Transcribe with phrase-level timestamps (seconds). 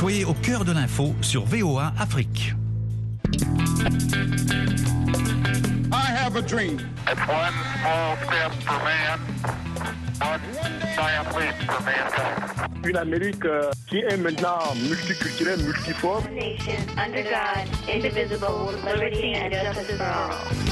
[0.00, 2.54] Soyez au cœur de l'info sur VOA Afrique.
[5.92, 6.80] I have a dream.
[7.06, 7.52] It's one
[7.82, 9.20] small step for man,
[10.22, 10.40] one
[10.96, 12.86] giant leap for mankind.
[12.86, 16.24] Une Amérique euh, qui est maintenant multiculturelle, multiforme.
[16.32, 20.69] nation under God, indivisible, liberty and justice for all.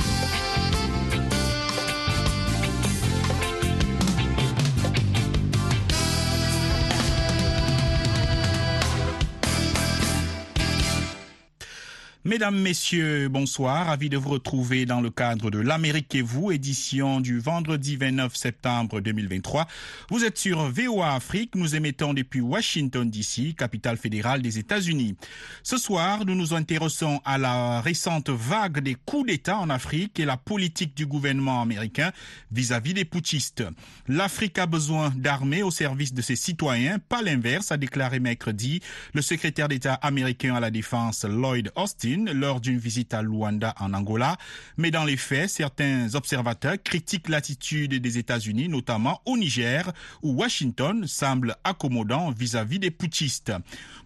[12.29, 13.87] Mesdames, Messieurs, bonsoir.
[13.87, 18.37] Ravi de vous retrouver dans le cadre de L'Amérique et vous, édition du vendredi 29
[18.37, 19.67] septembre 2023.
[20.11, 21.55] Vous êtes sur VOA Afrique.
[21.55, 25.17] Nous émettons depuis Washington DC, capitale fédérale des États-Unis.
[25.63, 30.27] Ce soir, nous nous intéressons à la récente vague des coups d'État en Afrique et
[30.27, 32.13] la politique du gouvernement américain
[32.53, 33.65] vis-à-vis des putschistes.
[34.07, 38.81] L'Afrique a besoin d'armées au service de ses citoyens, pas l'inverse, a déclaré mercredi
[39.15, 43.93] le secrétaire d'État américain à la défense Lloyd Austin lors d'une visite à Luanda en
[43.95, 44.37] Angola.
[44.77, 51.07] Mais dans les faits, certains observateurs critiquent l'attitude des États-Unis, notamment au Niger, où Washington
[51.07, 53.53] semble accommodant vis-à-vis des putschistes.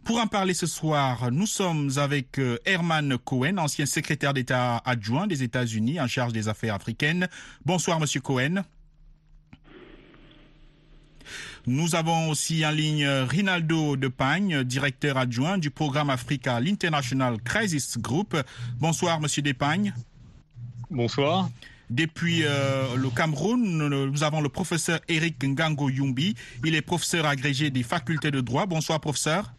[0.04, 5.26] Pour en parler ce soir, nous sommes avec euh, Herman Cohen, ancien secrétaire d'État adjoint
[5.26, 7.28] des États-Unis en charge des affaires africaines.
[7.64, 8.64] Bonsoir, Monsieur Cohen.
[11.66, 18.36] Nous avons aussi en ligne Rinaldo Depagne, directeur adjoint du programme Africa, l'International Crisis Group.
[18.80, 19.94] Bonsoir, Monsieur Depagne.
[20.90, 21.48] Bonsoir.
[21.88, 26.34] Depuis euh, le Cameroun, nous avons le professeur Eric Ngango Yumbi.
[26.64, 28.66] Il est professeur agrégé des facultés de droit.
[28.66, 29.52] Bonsoir, professeur.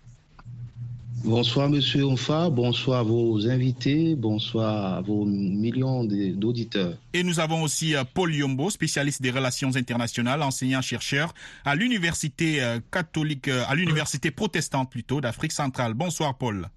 [1.24, 2.50] Bonsoir, monsieur Onfa.
[2.50, 4.14] Bonsoir à vos invités.
[4.14, 6.96] Bonsoir à vos millions d'auditeurs.
[7.14, 12.80] Et nous avons aussi euh, Paul Yombo, spécialiste des relations internationales, enseignant-chercheur à l'université euh,
[12.92, 15.94] catholique, euh, à l'université protestante plutôt d'Afrique centrale.
[15.94, 16.68] Bonsoir, Paul.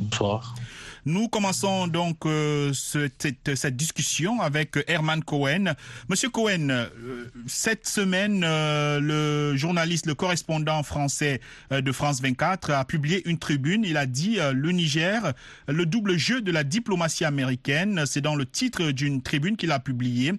[0.00, 0.56] Bonsoir.
[1.04, 5.74] Nous commençons donc euh, ce, cette, discussion avec Herman Cohen.
[6.08, 11.40] Monsieur Cohen, euh, cette semaine, euh, le journaliste, le correspondant français
[11.72, 13.84] de France 24 a publié une tribune.
[13.84, 15.32] Il a dit le Niger,
[15.66, 18.04] le double jeu de la diplomatie américaine.
[18.06, 20.34] C'est dans le titre d'une tribune qu'il a publiée.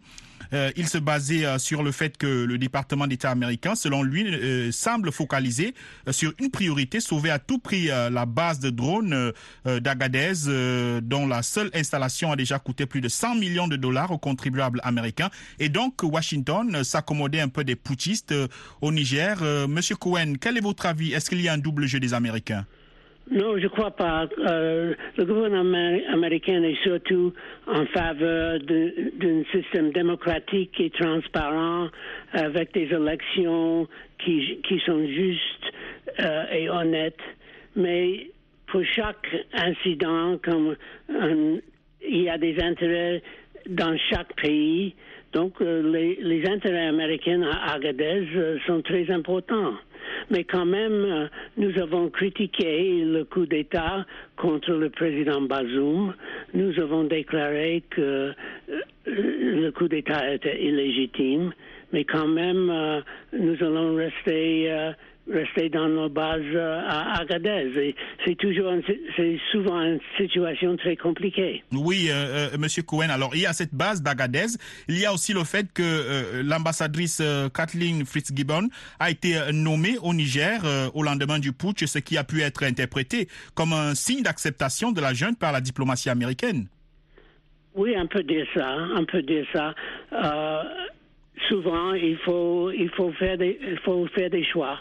[0.53, 5.11] Euh, il se basait sur le fait que le département d'État américain, selon lui, semble
[5.11, 5.73] focaliser
[6.11, 9.33] sur une priorité, sauver à tout prix la base de drones
[9.65, 10.47] d'Agadez,
[11.01, 14.79] dont la seule installation a déjà coûté plus de 100 millions de dollars aux contribuables
[14.83, 15.29] américains.
[15.59, 18.33] Et donc, Washington s'accommodait un peu des putschistes
[18.81, 19.37] au Niger.
[19.67, 21.13] Monsieur Cohen, quel est votre avis?
[21.13, 22.65] Est-ce qu'il y a un double jeu des Américains?
[23.31, 24.27] Non, je crois pas.
[24.39, 27.33] Euh, le gouvernement américain est surtout
[27.67, 31.87] en faveur d'un système démocratique et transparent
[32.33, 33.87] avec des élections
[34.19, 35.73] qui, sont justes
[36.19, 37.21] euh, et honnêtes.
[37.75, 38.29] Mais
[38.73, 40.75] pour chaque incident, comme
[41.11, 41.57] euh,
[42.01, 43.21] il y a des intérêts
[43.69, 44.95] dans chaque pays,
[45.31, 48.27] donc les, les, intérêts américains à Agadez
[48.65, 49.75] sont très importants.
[50.31, 54.07] Mais quand même, nous avons critiqué le coup d'État
[54.37, 56.15] contre le président Bazoum.
[56.55, 58.33] Nous avons déclaré que
[59.05, 61.53] le coup d'État était illégitime,
[61.91, 64.91] mais quand même, nous allons rester
[65.31, 67.95] rester dans nos bases à Agadez.
[68.25, 68.73] C'est toujours,
[69.15, 71.63] c'est souvent une situation très compliquée.
[71.71, 73.09] Oui, euh, euh, Monsieur Cohen.
[73.09, 74.57] Alors, il y a cette base d'Agadez.
[74.87, 78.69] Il y a aussi le fait que euh, l'ambassadrice euh, Kathleen Fitzgibbon
[78.99, 80.61] a été nommée au Niger
[80.93, 85.01] au lendemain du putsch, ce qui a pu être interprété comme un signe d'acceptation de
[85.01, 86.67] la junte par la diplomatie américaine.
[87.75, 88.77] Oui, on peut dire ça.
[88.95, 89.73] On peut dire ça.
[91.49, 94.79] souvent, il faut, il faut faire des, il faut faire des choix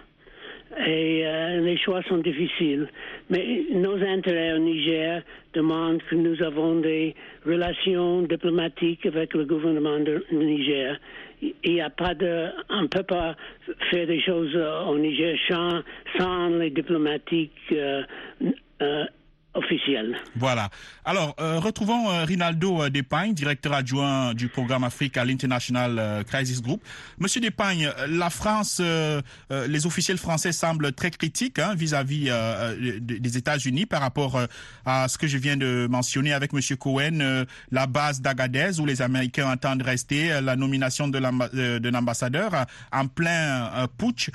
[0.86, 2.88] et euh, les choix sont difficiles.
[3.30, 5.22] Mais nos intérêts au Niger
[5.54, 10.98] demandent que nous avons des relations diplomatiques avec le gouvernement du Niger.
[11.42, 13.36] Il n'y a pas de, on ne peut pas
[13.90, 14.56] faire des choses
[14.88, 15.82] au Niger sans,
[16.18, 18.02] sans les diplomatiques euh,
[18.80, 19.04] euh,
[19.54, 20.16] officielle.
[20.36, 20.70] Voilà.
[21.04, 26.62] Alors, euh, retrouvons euh, Rinaldo Despagne, directeur adjoint du programme Afrique à l'International euh, Crisis
[26.62, 26.82] Group.
[27.18, 28.80] Monsieur Despagne, la France,
[29.50, 32.30] les officiels français semblent très critiques hein, vis-à-vis
[33.00, 34.40] des États-Unis par rapport
[34.84, 39.02] à ce que je viens de mentionner avec Monsieur Cohen, la base d'Agadez où les
[39.02, 44.30] Américains entendent rester, la nomination d'un ambassadeur en plein putsch.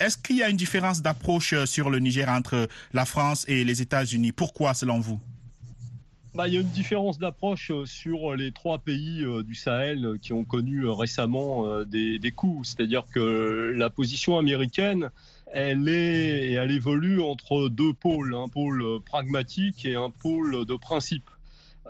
[0.00, 3.82] Est-ce qu'il y a une différence d'approche sur le Niger entre la France et les
[3.82, 5.20] États-Unis pourquoi, selon vous?
[6.34, 10.44] Bah, il y a une différence d'approche sur les trois pays du Sahel qui ont
[10.44, 12.68] connu récemment des, coups.
[12.68, 15.10] C'est-à-dire que la position américaine,
[15.52, 21.28] elle, est, elle évolue entre deux pôles, un pôle pragmatique et un pôle de principe.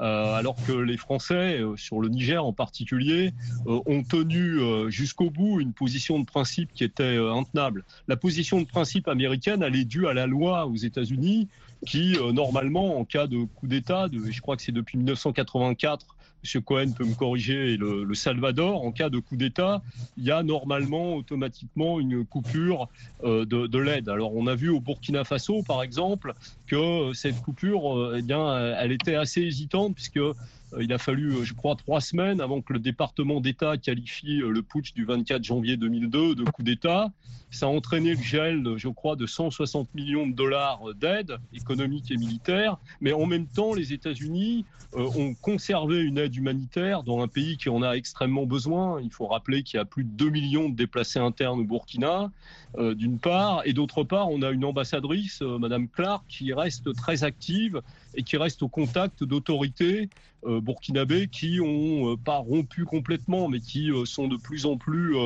[0.00, 3.32] Euh, alors que les Français, euh, sur le Niger en particulier,
[3.66, 4.58] euh, ont tenu
[4.90, 7.84] jusqu'au bout une position de principe qui était intenable.
[8.06, 11.48] La position de principe américaine, elle est due à la loi aux États-Unis
[11.86, 16.62] qui, normalement, en cas de coup d'État, je crois que c'est depuis 1984, M.
[16.62, 19.82] Cohen peut me corriger, et le, Salvador, en cas de coup d'État,
[20.16, 22.88] il y a normalement automatiquement une coupure
[23.24, 24.08] euh, de, l'aide.
[24.08, 26.34] Alors on a vu au Burkina Faso, par exemple,
[26.66, 30.34] que cette coupure, euh, eh bien, elle était assez hésitante puisque euh,
[30.80, 34.50] il a fallu, euh, je crois, trois semaines avant que le département d'État qualifie euh,
[34.50, 37.10] le putsch du 24 janvier 2002 de coup d'État.
[37.50, 42.18] Ça a entraîné le gel, je crois, de 160 millions de dollars d'aide économique et
[42.18, 42.76] militaire.
[43.00, 47.70] Mais en même temps, les États-Unis ont conservé une aide humanitaire dans un pays qui
[47.70, 49.00] en a extrêmement besoin.
[49.00, 52.30] Il faut rappeler qu'il y a plus de 2 millions de déplacés internes au Burkina,
[52.78, 53.62] d'une part.
[53.64, 57.80] Et d'autre part, on a une ambassadrice, Madame Clark, qui reste très active
[58.18, 60.10] et qui reste au contact d'autorités
[60.46, 64.76] euh, burkinabés qui ont euh, pas rompu complètement, mais qui euh, sont de plus en
[64.76, 65.16] plus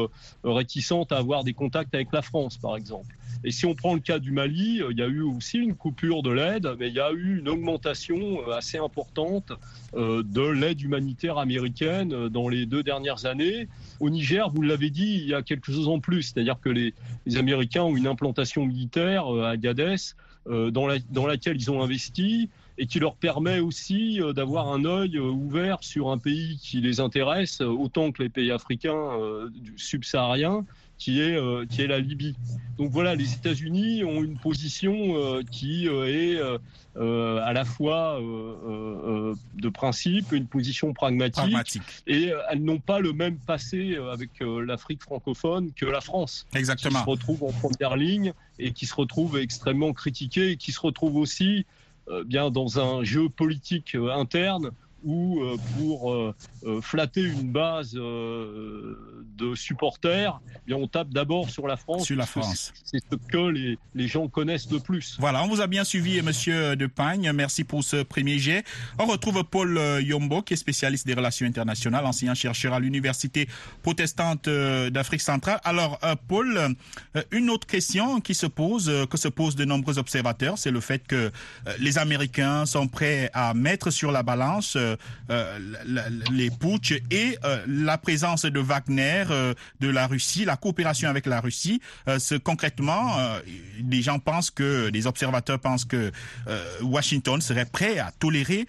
[0.42, 3.14] réticentes à avoir des contacts avec la France, par exemple.
[3.44, 6.22] Et si on prend le cas du Mali, il y a eu aussi une coupure
[6.22, 9.52] de l'aide, mais il y a eu une augmentation assez importante
[9.94, 13.68] de l'aide humanitaire américaine dans les deux dernières années.
[14.00, 16.94] Au Niger, vous l'avez dit, il y a quelque chose en plus, c'est-à-dire que les,
[17.36, 22.48] Américains ont une implantation militaire à la, dans laquelle ils ont investi
[22.78, 26.80] et qui leur permet aussi euh, d'avoir un œil euh, ouvert sur un pays qui
[26.80, 29.10] les intéresse euh, autant que les pays africains
[29.76, 30.64] subsahariens
[30.98, 31.36] qui est,
[31.69, 32.36] qui est la Libye.
[32.78, 36.40] Donc voilà, les États-Unis ont une position qui est
[36.96, 43.96] à la fois de principe, une position pragmatique, et elles n'ont pas le même passé
[44.12, 47.00] avec l'Afrique francophone que la France, Exactement.
[47.00, 50.80] qui se retrouve en première ligne et qui se retrouve extrêmement critiquée et qui se
[50.80, 51.66] retrouve aussi
[52.25, 54.70] bien dans un jeu politique euh, interne
[55.04, 56.34] ou euh, pour
[56.82, 62.04] flatter une base de supporters, eh bien on tape d'abord sur la France.
[62.04, 62.72] Sur la France.
[62.84, 65.16] C'est ce que les, les, gens connaissent le plus.
[65.19, 67.32] Voilà, on vous a bien suivi, Monsieur Depagne.
[67.32, 68.64] Merci pour ce premier jet.
[68.99, 73.49] On retrouve Paul Yombo, qui est spécialiste des relations internationales, enseignant-chercheur à l'Université
[73.82, 75.60] protestante d'Afrique centrale.
[75.64, 76.76] Alors, Paul,
[77.31, 81.06] une autre question qui se pose, que se posent de nombreux observateurs, c'est le fait
[81.06, 81.31] que
[81.78, 84.76] les Américains sont prêts à mettre sur la balance
[85.30, 85.58] euh,
[86.30, 91.26] les putsch et euh, la présence de Wagner euh, de la Russie, la coopération avec
[91.26, 91.80] la Russie.
[92.18, 93.16] ce, concrètement,
[93.88, 96.12] les gens pensent que, les observateurs pensent que
[96.82, 98.66] Washington serait prêt à tolérer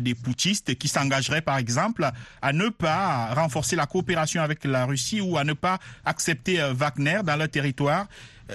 [0.00, 2.08] des putschistes qui s'engageraient, par exemple,
[2.40, 7.20] à ne pas renforcer la coopération avec la Russie ou à ne pas accepter Wagner
[7.24, 8.06] dans leur territoire.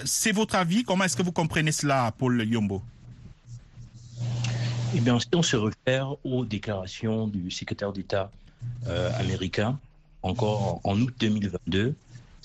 [0.06, 0.84] C'est votre avis?
[0.84, 2.84] Comment est-ce que vous comprenez cela, Paul Yombo?
[4.96, 8.32] Eh bien, si on se réfère aux déclarations du secrétaire d'État
[8.88, 9.80] euh, américain,
[10.24, 11.94] encore en, août 2022,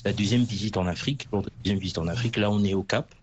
[0.05, 3.15] la deuxième visite en Afrique, la deuxième visite en Afrique, là on est au Cap,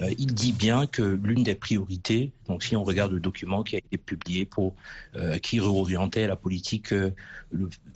[0.00, 3.74] euh, il dit bien que l'une des priorités, donc si on regarde le document qui
[3.74, 4.74] a été publié pour
[5.16, 7.12] euh, qui réorientait la politique, le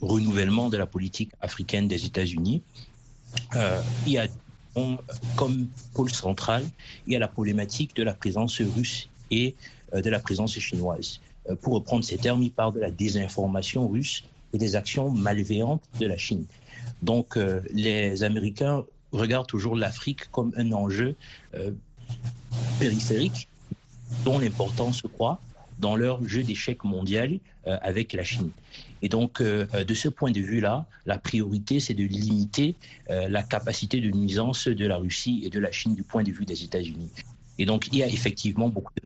[0.01, 2.61] renouvellement de la politique africaine des États-Unis,
[4.05, 4.27] il y a
[5.37, 6.65] comme pôle central,
[7.07, 9.55] il y a la problématique de la présence russe et
[9.93, 11.19] de la présence chinoise.
[11.49, 14.23] Euh, pour reprendre ces termes, il parle de la désinformation russe
[14.53, 16.45] et des actions malveillantes de la Chine.
[17.01, 21.15] Donc euh, les Américains regardent toujours l'Afrique comme un enjeu
[22.79, 23.47] périphérique
[24.25, 25.39] dont l'importance croît
[25.79, 28.49] dans leur jeu d'échecs mondial avec la Chine.
[29.01, 32.75] Et donc, de ce point de vue-là, la priorité, c'est de limiter
[33.07, 36.45] la capacité de nuisance de la Russie et de la Chine du point de vue
[36.45, 37.09] des États-Unis.
[37.57, 39.01] Et donc, il y a effectivement beaucoup de,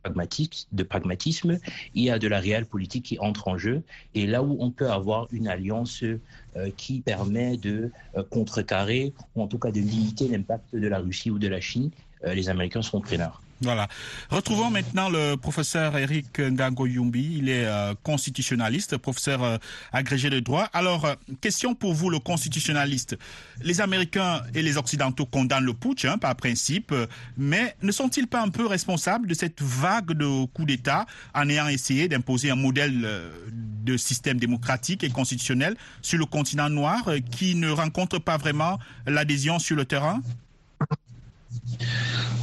[0.72, 1.58] de pragmatisme,
[1.94, 3.82] il y a de la réelle politique qui entre en jeu,
[4.14, 9.42] et là où on peut avoir une alliance euh, qui permet de euh, contrecarrer, ou
[9.42, 11.90] en tout cas de limiter l'impact de la Russie ou de la Chine,
[12.24, 13.40] euh, les Américains sont preneurs.
[13.62, 13.88] Voilà.
[14.30, 17.36] Retrouvons maintenant le professeur Eric Ngagoyumbi.
[17.38, 19.58] Il est euh, constitutionnaliste, professeur euh,
[19.92, 20.64] agrégé de droit.
[20.72, 23.18] Alors, euh, question pour vous, le constitutionnaliste.
[23.62, 26.94] Les Américains et les Occidentaux condamnent le putsch, hein, par principe,
[27.36, 31.68] mais ne sont-ils pas un peu responsables de cette vague de coups d'État en ayant
[31.68, 33.06] essayé d'imposer un modèle
[33.52, 39.58] de système démocratique et constitutionnel sur le continent noir qui ne rencontre pas vraiment l'adhésion
[39.58, 40.22] sur le terrain?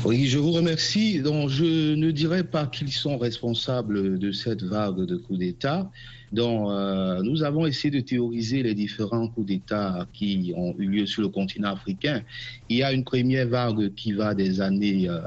[0.06, 1.22] Oui, je vous remercie.
[1.22, 5.90] Donc, je ne dirais pas qu'ils sont responsables de cette vague de coups d'État,
[6.32, 11.06] Donc, euh, nous avons essayé de théoriser les différents coups d'État qui ont eu lieu
[11.06, 12.22] sur le continent africain.
[12.70, 15.20] Il y a une première vague qui va des années euh,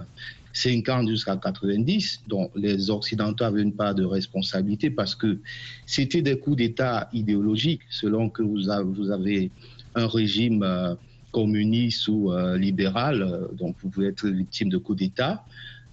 [0.52, 5.38] 50 jusqu'à 90, dont les Occidentaux avaient une part de responsabilité parce que
[5.86, 8.70] c'était des coups d'État idéologiques, selon que vous
[9.10, 9.50] avez,
[9.94, 10.94] un régime euh,
[11.32, 15.44] communiste ou euh, libéral, euh, donc vous pouvez être victime de coups d'État.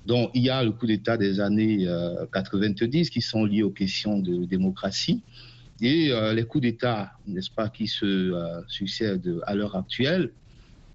[0.05, 1.85] Donc il y a le coup d'État des années
[2.31, 5.21] 90 qui sont liés aux questions de démocratie.
[5.81, 8.33] Et les coups d'État, n'est-ce pas, qui se
[8.69, 10.31] succèdent à l'heure actuelle,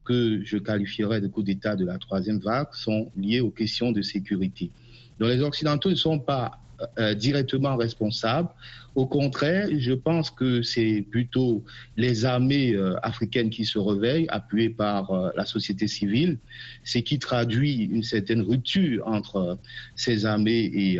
[0.06, 4.00] que je qualifierais de coup d'État de la troisième vague sont liées aux questions de
[4.00, 4.70] sécurité.
[5.18, 6.61] Donc les Occidentaux ne sont pas
[6.98, 8.48] euh, directement responsables.
[8.94, 11.62] Au contraire, je pense que c'est plutôt
[11.96, 16.38] les armées euh, africaines qui se réveillent, appuyées par euh, la société civile,
[16.84, 19.58] ce qui traduit une certaine rupture entre
[19.96, 20.98] ces armées et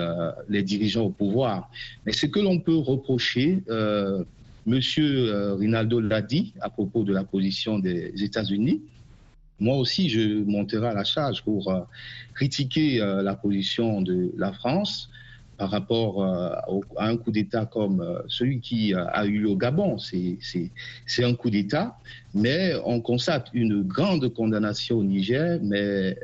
[0.48, 1.70] les dirigeants au pouvoir.
[2.06, 3.62] Mais ce que l'on peut reprocher,
[4.64, 8.82] Monsieur Rinaldo l'a dit à propos de la position des États-Unis,
[9.58, 11.72] moi aussi, je monterai à la charge pour
[12.34, 15.10] critiquer la position de la France
[15.62, 19.97] par rapport euh, à un coup d'État comme celui qui a eu au Gabon.
[19.97, 21.99] C'est un coup d'État,
[22.35, 26.16] mais on constate une grande condamnation au Niger, mais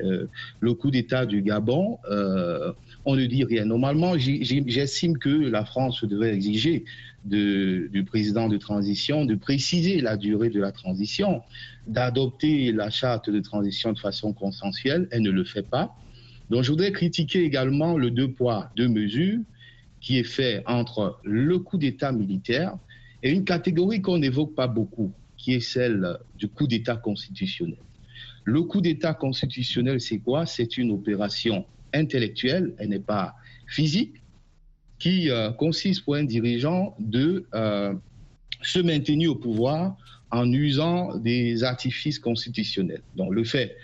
[0.59, 1.99] le coup d'État du Gabon,
[3.05, 3.65] on ne dit rien.
[3.65, 6.85] Normalement, j'estime que la France devait exiger
[7.25, 11.43] du président de transition de préciser la durée de la transition,
[11.87, 15.07] d'adopter la charte de transition de façon consensuelle.
[15.13, 15.95] Elle ne le fait pas.
[16.51, 19.41] Donc je voudrais critiquer également le deux poids, deux mesures
[20.01, 22.77] qui est fait entre le coup d'État militaire
[23.23, 27.79] et une catégorie qu'on n'évoque pas beaucoup, qui est celle du coup d'État constitutionnel.
[28.45, 30.47] Le coup d'État constitutionnel, c'est quoi?
[30.47, 33.35] C'est une opération intellectuelle, elle n'est pas
[33.67, 34.23] physique,
[34.99, 37.95] qui euh, consiste pour un dirigeant de euh,
[38.63, 39.97] se maintenir au pouvoir
[40.31, 43.03] en usant des artifices constitutionnels.
[43.17, 43.77] Donc le fait,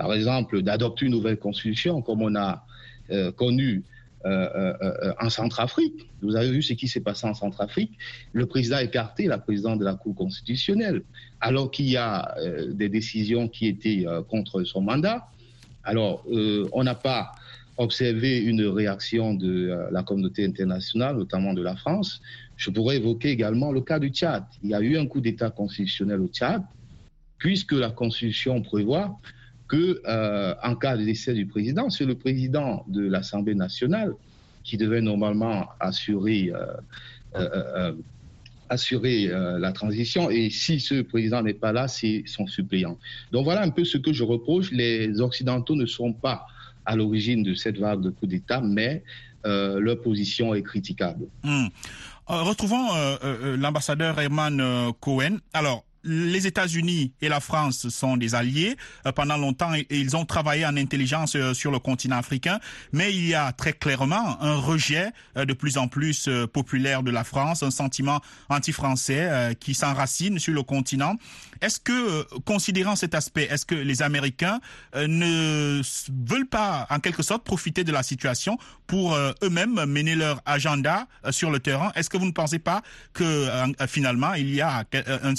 [0.00, 2.64] par exemple, d'adopter une nouvelle constitution, comme on a
[3.10, 3.84] euh, connu
[4.22, 6.10] en Centrafrique.
[6.20, 7.92] Vous avez vu ce qui s'est passé en Centrafrique.
[8.34, 11.00] Le président a écarté la présidente de la Cour constitutionnelle,
[11.40, 12.34] alors qu'il y a
[12.68, 15.26] des décisions qui étaient contre son mandat.
[15.84, 16.22] Alors,
[16.74, 17.32] on n'a pas
[17.80, 22.20] observer une réaction de euh, la communauté internationale, notamment de la France.
[22.56, 24.44] Je pourrais évoquer également le cas du Tchad.
[24.62, 26.62] Il y a eu un coup d'État constitutionnel au Tchad,
[27.38, 29.18] puisque la Constitution prévoit
[29.70, 34.12] que, euh, en cas de décès du président, c'est le président de l'Assemblée nationale
[34.64, 36.52] qui devait normalement assurer,
[37.36, 37.92] euh,
[38.68, 40.28] assurer la transition.
[40.28, 42.98] Et si ce président n'est pas là, c'est son suppléant.
[43.32, 44.70] Donc voilà un peu ce que je reproche.
[44.72, 46.46] Les Occidentaux ne sont pas
[46.84, 49.02] à l'origine de cette vague de coup d'État, mais
[49.46, 51.26] euh, leur position est critiquable.
[51.42, 51.66] Hmm.
[52.28, 55.38] Euh, retrouvons euh, l'ambassadeur Herman Cohen.
[55.52, 58.76] Alors, les États-Unis et la France sont des alliés.
[59.06, 62.58] Euh, pendant longtemps ils ont travaillé en intelligence euh, sur le continent africain,
[62.92, 67.10] mais il y a très clairement un rejet euh, de plus en plus populaire de
[67.10, 71.16] la France, un sentiment anti-français qui s'enracine sur le continent.
[71.60, 74.60] Est-ce que, considérant cet aspect, est-ce que les Américains
[74.94, 75.80] ne
[76.26, 81.50] veulent pas, en quelque sorte, profiter de la situation pour eux-mêmes mener leur agenda sur
[81.50, 81.92] le terrain?
[81.94, 83.48] Est-ce que vous ne pensez pas que
[83.88, 84.84] finalement il y a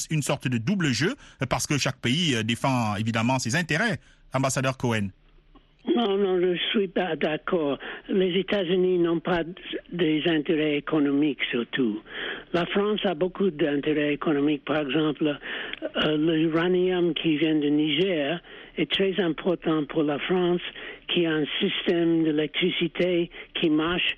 [0.09, 1.15] une sorte de double jeu
[1.49, 3.97] parce que chaque pays euh, défend évidemment ses intérêts.
[4.33, 5.09] Ambassadeur Cohen.
[5.95, 7.79] Non, non, je ne suis pas d'accord.
[8.07, 9.41] Les États-Unis n'ont pas
[9.91, 12.01] des intérêts économiques surtout.
[12.53, 14.63] La France a beaucoup d'intérêts économiques.
[14.63, 15.39] Par exemple,
[16.05, 18.39] euh, l'uranium qui vient du Niger
[18.77, 20.61] est très important pour la France
[21.07, 24.17] qui a un système d'électricité qui marche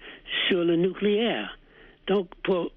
[0.49, 1.57] sur le nucléaire.
[2.07, 2.71] Donc, pour,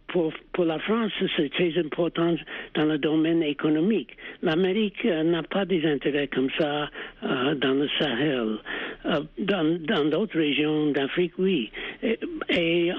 [0.65, 2.37] la France, c'est très important
[2.75, 4.17] dans le domaine économique.
[4.43, 6.89] L'Amérique euh, n'a pas des intérêts comme ça
[7.25, 8.59] euh, dans le Sahel.
[9.07, 11.71] Euh, dans d'autres régions d'Afrique, oui.
[12.03, 12.19] Et,
[12.51, 12.93] et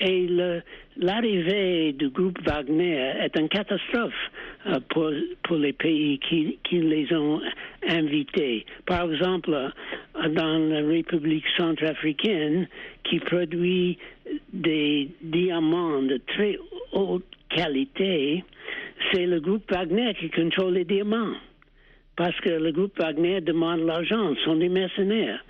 [0.00, 0.28] et
[0.96, 4.12] l'arrivée du groupe Wagner est une catastrophe
[4.88, 5.10] pour,
[5.44, 7.40] pour les pays qui, qui, les ont
[7.86, 8.66] invités.
[8.86, 9.56] Par exemple,
[10.30, 12.68] dans la République centrafricaine,
[13.04, 13.98] qui produit
[14.52, 16.58] des diamants de très
[16.92, 18.44] haute qualité,
[19.12, 21.34] c'est le groupe Wagner qui contrôle les diamants.
[22.16, 25.42] Parce que le groupe Wagner demande l'argent, sont des mercenaires.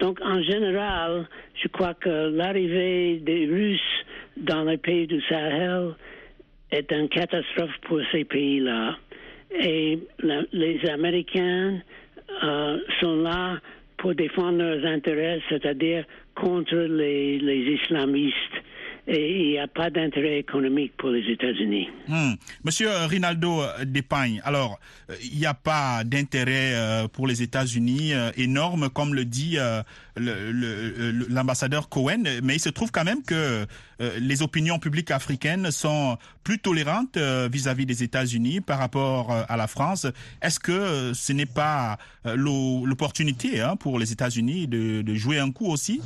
[0.00, 1.28] Donc, en général,
[1.62, 3.80] je crois que l'arrivée des Russes
[4.36, 5.94] dans les pays du Sahel
[6.74, 8.96] est une catastrophe pour ces pays-là.
[9.60, 9.98] Et
[10.52, 11.80] les Américains
[12.42, 13.58] euh, sont là
[13.96, 16.04] pour défendre leurs intérêts, c'est-à-dire
[16.34, 18.36] contre les, les, islamistes
[19.06, 21.88] et il n'y a pas d'intérêt économique pour les États-Unis.
[22.08, 22.32] Hmm.
[22.64, 24.78] Monsieur Rinaldo Despagne, alors,
[25.22, 26.74] il n'y a pas d'intérêt
[27.12, 29.58] pour les États-Unis énorme, comme le dit
[30.16, 33.66] l'ambassadeur Cohen, mais il se trouve quand même que
[34.18, 40.06] les opinions publiques africaines sont plus tolérantes vis-à-vis des États-Unis par rapport à la France.
[40.40, 46.00] Est-ce que ce n'est pas l'opportunité hein, pour les États-Unis de jouer un coup aussi?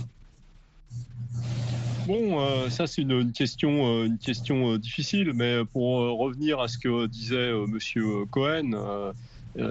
[2.08, 6.66] Bon, euh, ça c'est une, question, euh, une question euh, difficile, mais pour revenir à
[6.66, 9.12] ce que disait Monsieur Cohen,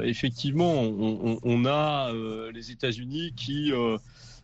[0.03, 2.11] effectivement, on, a
[2.53, 3.71] les États-Unis qui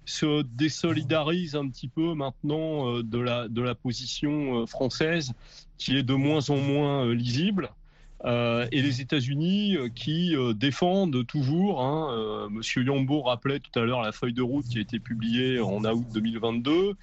[0.05, 5.31] se désolidarisent un petit peu maintenant de la, de la position française,
[5.77, 7.69] qui est de moins en moins lisible.
[8.25, 13.83] Euh, et les États-Unis euh, qui euh, défendent toujours, hein, Monsieur Yambo rappelait tout à
[13.83, 16.93] l'heure la feuille de route qui a été publiée en août 2022,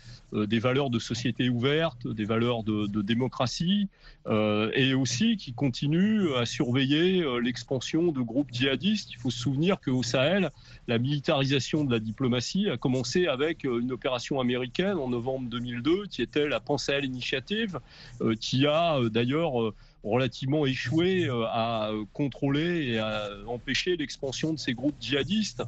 [0.46, 3.88] des valeurs de société ouverte, des valeurs de, démocratie,
[4.28, 9.10] et aussi qui continuent à surveiller l'expansion de groupes djihadistes.
[9.12, 10.50] Il faut se souvenir qu'au Sahel,
[10.86, 16.22] la militarisation de la diplomatie a commencé avec une opération américaine en novembre 2002 qui
[16.22, 17.80] était la Pansahel Initiative,
[18.38, 19.72] qui a d'ailleurs
[20.02, 25.62] relativement échoué euh, à contrôler et à empêcher l'expansion de ces groupes djihadistes.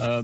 [0.00, 0.22] Euh,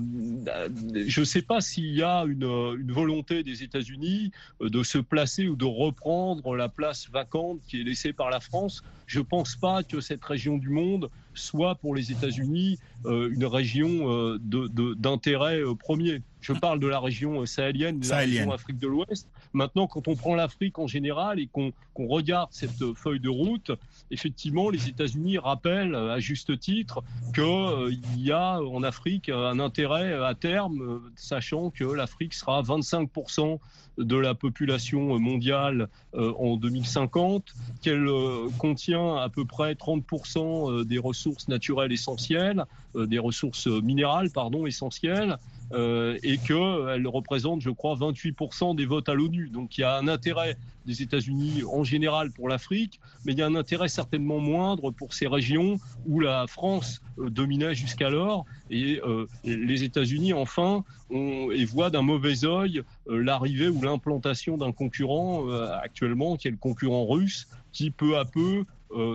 [1.07, 4.31] je ne sais pas s'il y a une, une volonté des États-Unis
[4.61, 8.39] euh, de se placer ou de reprendre la place vacante qui est laissée par la
[8.39, 8.83] France.
[9.07, 14.37] Je ne pense pas que cette région du monde soit pour les États-Unis une région
[14.39, 16.21] d'intérêt premier.
[16.41, 19.27] Je parle de la région sahélienne, de la région Afrique de l'Ouest.
[19.55, 23.71] Maintenant, quand on prend l'Afrique en général et qu'on regarde cette feuille de route,
[24.11, 27.01] effectivement, les États-Unis rappellent à juste titre
[27.33, 32.61] qu'il euh, y a en Afrique un intérêt à terme, euh, sachant que l'Afrique sera
[32.63, 33.59] 25%
[33.97, 38.09] de la population mondiale euh, en 2050, qu'elle
[38.57, 45.37] contient à peu près 30% des ressources naturelles essentielles, des ressources minérales, pardon, essentielles,
[45.73, 49.49] euh, et qu'elle représente, je crois, 28% des votes à l'ONU.
[49.49, 53.41] Donc il y a un intérêt des États-Unis en général pour l'Afrique, mais il y
[53.41, 58.45] a un intérêt certainement moindre pour ces régions où la France euh, dominait jusqu'alors.
[58.69, 64.71] Et euh, les États-Unis, enfin, ont, et voient d'un mauvais œil l'arrivée ou l'implantation d'un
[64.71, 65.49] concurrent
[65.83, 68.65] actuellement, qui est le concurrent russe, qui peu à peu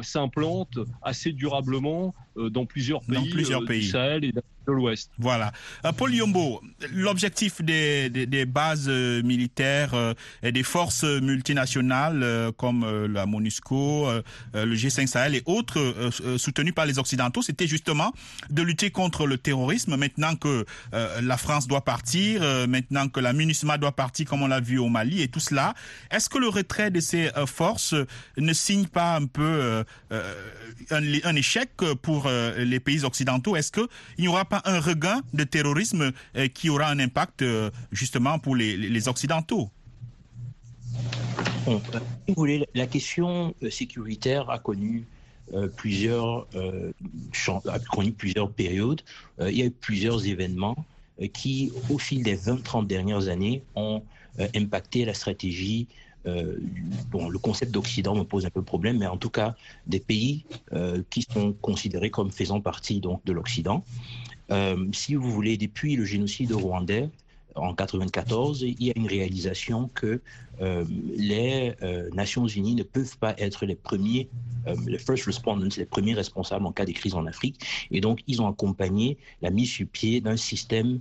[0.03, 3.81] s'implante assez durablement dans plusieurs pays, dans plusieurs pays.
[3.81, 4.33] du Sahel et
[4.73, 5.11] l'Ouest.
[5.19, 5.53] Voilà.
[5.85, 13.07] Euh, Paul Yombo, l'objectif des, des, bases euh, militaires euh, et des forces multinationales comme
[13.07, 14.09] la MONUSCO,
[14.55, 18.13] le G5 Sahel et autres soutenus par les Occidentaux, c'était justement
[18.51, 19.97] de lutter contre le terrorisme.
[19.97, 24.61] Maintenant que la France doit partir, maintenant que la MINUSMA doit partir, comme on l'a
[24.61, 25.75] vu au Mali et tout cela,
[26.11, 27.95] est-ce que le retrait de ces forces
[28.37, 31.71] ne signe pas un peu un, un, échec
[32.03, 33.57] pour les pays occidentaux?
[33.57, 37.71] Est-ce qu'il n'y aura pas un regain de terrorisme euh, qui aura un impact euh,
[37.93, 39.71] justement pour les, Occidentaux
[42.75, 45.05] la question euh, sécuritaire a connu
[45.77, 46.47] plusieurs,
[48.57, 49.03] périodes.
[49.41, 50.85] il y a eu plusieurs événements
[51.33, 54.03] qui, au fil des 20-30 dernières années, ont
[54.55, 55.89] impacté la stratégie
[56.25, 59.57] bon, le concept d'Occident me pose un peu problème, mais en tout cas
[59.89, 60.45] des pays
[61.11, 63.85] qui sont considérés comme faisant partie donc de l'Occident.
[64.53, 67.11] Euh, si vous voulez, depuis le génocide rwandais,
[67.55, 70.21] en 94, il y a une réalisation que
[70.61, 70.85] euh,
[71.17, 74.29] les euh, Nations Unies ne peuvent pas être les premiers,
[74.67, 77.61] euh, les first responders, les premiers responsables en cas de crise en Afrique.
[77.91, 81.01] Et donc, ils ont accompagné la mise sur pied d'un système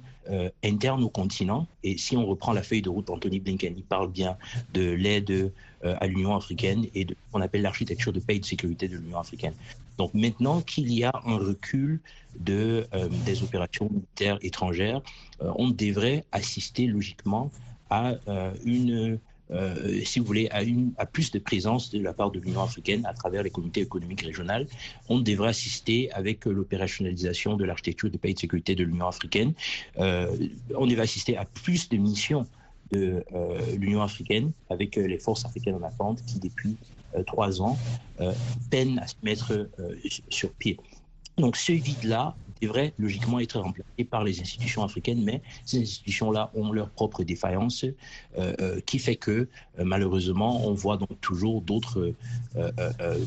[0.64, 1.66] interne au continent.
[1.84, 4.38] Et si on reprend la feuille de route d'Anthony Blinken, il parle bien
[4.76, 8.46] de l'aide à l'Union africaine et de ce qu'on appelle l'architecture de paix et de
[8.46, 9.54] sécurité de l'Union africaine.
[9.98, 12.00] Donc maintenant qu'il y a un recul
[12.40, 12.86] de,
[13.26, 15.02] des opérations militaires étrangères,
[15.40, 17.50] on devrait assister logiquement
[17.90, 18.14] à
[18.66, 19.20] une
[19.52, 20.50] euh, si vous voulez,
[20.98, 24.22] à, plus de présence de la part de l'Union africaine à travers les comités économiques
[24.22, 24.68] régionales.
[25.08, 29.54] On devrait assister avec euh, l'opérationnalisation de l'architecture du pays de sécurité de l'Union africaine.
[29.98, 30.36] Euh,
[30.76, 32.46] on devrait assister à plus de missions
[32.92, 33.24] de
[33.78, 36.76] l'Union africaine avec les forces africaines en attente qui, depuis
[37.28, 37.78] trois ans,
[38.72, 39.70] peinent à se mettre
[40.30, 40.80] sur pied.
[41.38, 46.72] Donc ce vide-là devrait logiquement être remplacé par les institutions africaines, mais ces institutions-là ont
[46.72, 47.86] leur propre défaillance,
[48.38, 52.14] euh, euh, qui fait que euh, malheureusement, on voit donc toujours d'autres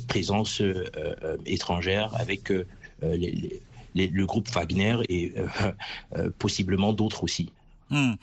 [0.08, 0.62] présences
[1.46, 2.52] étrangères avec
[3.00, 5.32] le groupe Wagner et
[6.38, 7.50] possiblement d'autres aussi.
[7.92, 8.14] Hmm.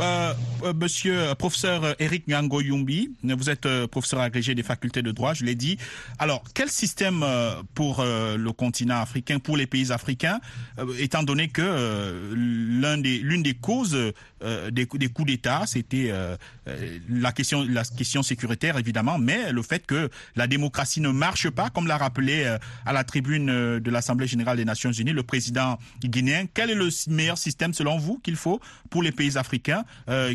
[0.00, 0.34] euh,
[0.64, 5.10] euh, monsieur euh, professeur Eric Ngango Yumbi, vous êtes euh, professeur agrégé des facultés de
[5.12, 5.78] droit, je l'ai dit.
[6.18, 10.40] Alors, quel système euh, pour euh, le continent africain, pour les pays africains,
[10.78, 13.96] euh, étant donné que euh, l'une des causes
[14.44, 16.36] euh, des, coups- d'État, c'était euh,
[16.68, 21.50] euh, la question, la question sécuritaire évidemment, mais le fait que la démocratie ne marche
[21.50, 22.44] pas, comme l'a rappelé
[22.84, 23.46] à la tribune
[23.80, 26.46] de l'Assemblée générale des Nations unies le président guinéen.
[26.52, 29.84] Quel est le meilleur système selon vous qu'il faut pour les pays africains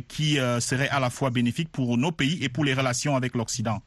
[0.07, 3.81] qui serait à la fois bénéfique pour nos pays et pour les relations avec l'Occident?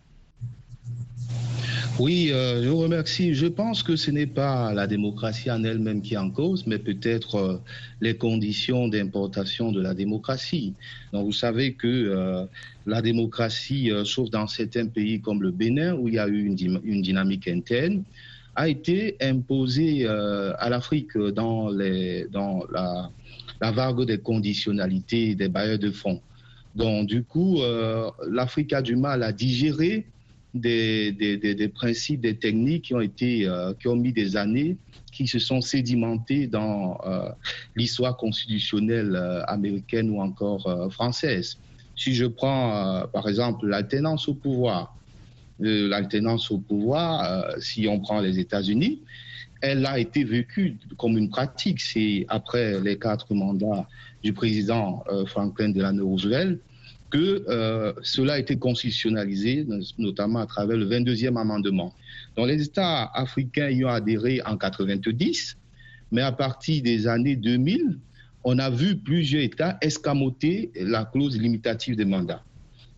[2.05, 3.33] Oui, euh, je vous remercie.
[3.33, 6.81] Je pense que ce n'est pas la démocratie en elle-même qui est en cause, mais
[6.81, 7.59] peut-être euh,
[8.01, 10.75] les conditions d'importation de la démocratie.
[11.13, 12.45] Donc, vous savez que euh,
[12.87, 16.57] la démocratie, sauf dans certains pays comme le Bénin, où il y a eu une,
[16.57, 18.03] dy- une dynamique interne,
[18.57, 23.11] a été imposée à l'Afrique dans, la,
[23.71, 26.21] vague des conditionnalités des bailleurs de fonds.
[26.75, 27.61] Donc, du coup,
[28.29, 30.12] l'Afrique a du mal à digérer
[30.55, 34.77] des, principes, des techniques qui ont été, euh, qui ont mis des années,
[35.13, 37.29] qui se sont sédimentés dans euh,
[37.77, 41.59] l'histoire constitutionnelle euh, américaine ou encore française.
[41.97, 44.97] Si je prends, par exemple, l'alternance au pouvoir,
[45.59, 49.03] l'alternance au pouvoir, si on prend les États-Unis,
[49.61, 51.81] elle a été vécue comme une pratique.
[51.81, 53.87] C'est après les quatre mandats
[54.25, 56.59] du président Franklin Delano Roosevelt
[57.13, 59.67] que euh, cela a été constitutionnalisé,
[59.99, 61.93] notamment à travers le 22e amendement.
[62.37, 65.59] Donc les États africains y ont adhéré en 90,
[66.11, 67.99] mais à partir des années 2000,
[68.45, 72.43] on a vu plusieurs États escamoter la clause limitative des mandats.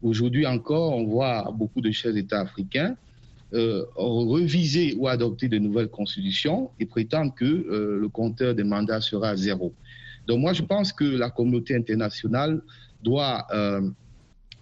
[0.00, 2.94] Aujourd'hui encore, on voit beaucoup de chefs d'État africains
[3.52, 9.00] euh, reviser ou adopter de nouvelles constitutions et prétendre que euh, le compteur des mandats
[9.00, 9.72] sera à zéro.
[10.26, 12.62] Donc moi, je pense que la communauté internationale
[13.02, 13.46] doit,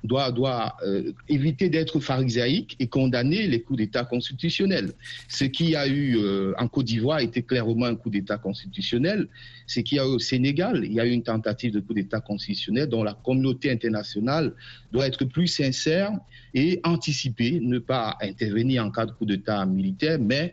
[0.04, 4.92] doit, doit euh, éviter d'être pharisaïque et condamner les coups d'État constitutionnels.
[5.28, 9.28] Ce qu'il y a eu euh, en Côte d'Ivoire était clairement un coup d'État constitutionnel.
[9.66, 11.94] Ce qu'il y a eu au Sénégal, il y a eu une tentative de coup
[11.94, 14.52] d'État constitutionnel dont la communauté internationale
[14.92, 16.12] doit être plus sincère
[16.54, 20.52] et anticiper, ne pas intervenir en cas de coup d'État militaire, mais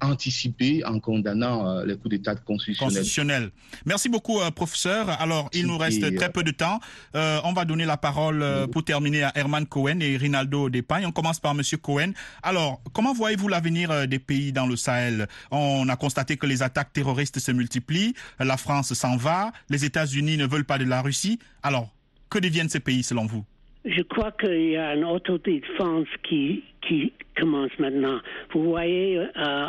[0.00, 2.94] anticiper en condamnant euh, les coups d'État constitutionnels.
[2.94, 3.50] constitutionnel.
[3.84, 5.08] Merci beaucoup, euh, professeur.
[5.20, 6.80] Alors, il nous reste très peu de temps.
[7.14, 11.06] Euh, on va donner la parole euh, pour terminer à Herman Cohen et Rinaldo Despagne.
[11.06, 12.12] On commence par Monsieur Cohen.
[12.42, 15.26] Alors, comment voyez-vous l'avenir euh, des pays dans le Sahel?
[15.50, 18.14] On a constaté que les attaques terroristes se multiplient.
[18.38, 19.52] La France s'en va.
[19.70, 21.38] Les États-Unis ne veulent pas de la Russie.
[21.62, 21.88] Alors,
[22.28, 23.44] que deviennent ces pays selon vous?
[23.84, 28.18] Je crois qu'il y a une autodéfense qui, qui commence maintenant.
[28.52, 29.68] Vous voyez, euh,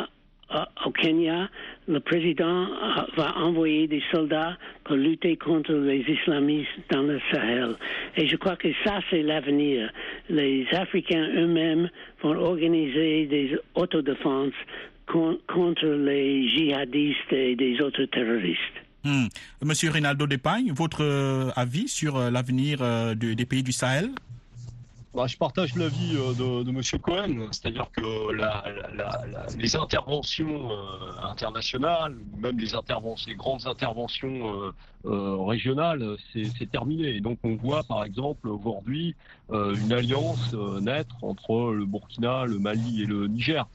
[0.86, 1.48] au Kenya,
[1.86, 7.74] le président euh, va envoyer des soldats pour lutter contre les islamistes dans le Sahel.
[8.16, 9.90] Et je crois que ça, c'est l'avenir.
[10.28, 11.88] Les Africains eux-mêmes
[12.22, 14.52] vont organiser des autodéfenses
[15.06, 18.78] con- contre les djihadistes et des autres terroristes.
[19.04, 19.26] Hmm.
[19.64, 24.08] Monsieur Rinaldo Despagne, votre euh, avis sur euh, l'avenir euh, de- des pays du Sahel?
[25.18, 27.00] Bah, je partage l'avis euh, de, de M.
[27.02, 28.30] Cohen, c'est-à-dire que
[29.58, 30.76] les interventions euh,
[31.24, 34.72] internationales, même les, interventions, les grandes interventions
[35.04, 37.16] euh, régionales, c'est terminé.
[37.16, 39.16] Et donc on voit par exemple aujourd'hui
[39.50, 43.66] une alliance naître entre le Burkina, le Mali et le Niger.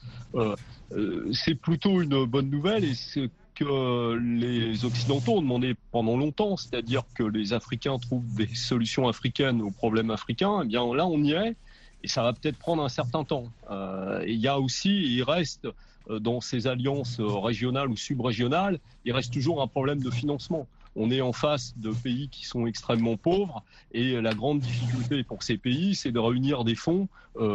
[1.34, 7.02] C'est plutôt une bonne nouvelle et ce que les Occidentaux ont demandé pendant longtemps, c'est-à-dire
[7.14, 11.32] que les Africains trouvent des solutions africaines aux problèmes africains, eh bien là on y
[11.32, 11.56] est,
[12.02, 13.50] et ça va peut-être prendre un certain temps.
[13.70, 15.66] Euh, il y a aussi, il reste
[16.10, 20.66] euh, dans ces alliances euh, régionales ou subrégionales, il reste toujours un problème de financement.
[20.96, 25.42] On est en face de pays qui sont extrêmement pauvres et la grande difficulté pour
[25.42, 27.08] ces pays, c'est de réunir des fonds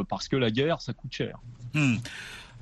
[0.10, 1.40] parce que la guerre, ça coûte cher.
[1.74, 1.96] Hmm.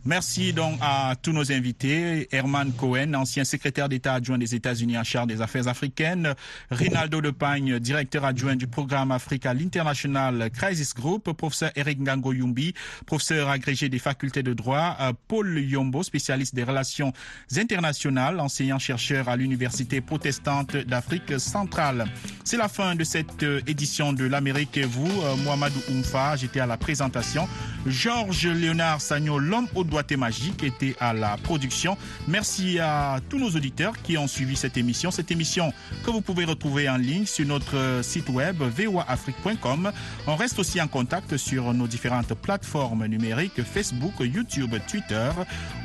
[0.08, 2.30] Merci donc à tous nos invités.
[2.34, 6.34] Herman Cohen, ancien secrétaire d'État adjoint des États-Unis en charge des affaires africaines.
[6.72, 11.34] Rinaldo Depagne, directeur adjoint du programme Afrique à l'International Crisis Group.
[11.34, 12.74] Professeur Eric Ngango Yumbi,
[13.06, 14.96] professeur agrégé des facultés de droit.
[15.02, 17.12] Euh, Paul Yombo, spécialiste des relations
[17.58, 22.06] internationales, enseignant-chercheur à l'Université protestante d'Afrique centrale.
[22.48, 25.12] C'est la fin de cette euh, édition de l'Amérique et vous.
[25.22, 27.46] Euh, Mohamedou Oumfa, j'étais à la présentation.
[27.86, 31.98] Georges Léonard Sagno, l'homme au doigté magique, était à la production.
[32.26, 35.12] Merci à tous nos auditeurs qui ont suivi cette émission.
[35.12, 35.74] Cette émission
[36.06, 39.92] que vous pouvez retrouver en ligne sur notre site web voaafrique.com.
[40.26, 45.32] On reste aussi en contact sur nos différentes plateformes numériques Facebook, YouTube, Twitter,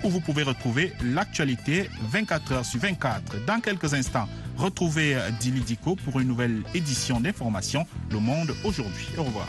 [0.04, 3.44] où vous pouvez retrouver l'actualité 24 heures sur 24.
[3.46, 4.28] Dans quelques instants,
[4.62, 9.08] Retrouvez Dilidico pour une nouvelle édition d'information Le Monde aujourd'hui.
[9.18, 9.48] Au revoir.